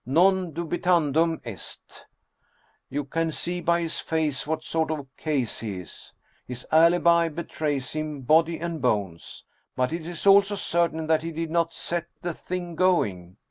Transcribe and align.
Non 0.03 0.51
dubitandum 0.51 1.39
est! 1.45 2.07
You 2.89 3.03
can 3.05 3.31
see 3.31 3.61
by 3.61 3.81
his 3.81 3.99
face 3.99 4.47
what 4.47 4.63
sort 4.63 4.89
of 4.89 4.97
a 4.99 5.05
case 5.15 5.59
he 5.59 5.79
is! 5.81 6.11
His 6.47 6.65
alibi 6.71 7.27
be 7.29 7.43
trays 7.43 7.91
him, 7.91 8.21
body 8.21 8.57
and 8.59 8.81
bones. 8.81 9.45
But 9.75 9.93
it 9.93 10.07
is 10.07 10.25
also 10.25 10.55
certain 10.55 11.05
that 11.05 11.21
he 11.21 11.31
did 11.31 11.51
not 11.51 11.75
set 11.75 12.07
the 12.23 12.33
thing 12.33 12.73
going. 12.73 13.37